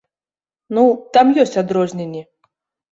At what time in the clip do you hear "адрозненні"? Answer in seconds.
1.65-2.29